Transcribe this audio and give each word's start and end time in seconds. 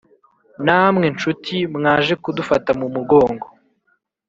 namwe 0.65 1.05
nshuti 1.15 1.55
mwaje 1.75 2.13
kudufata 2.23 2.69
mu 2.79 2.87
mugongo 2.95 3.47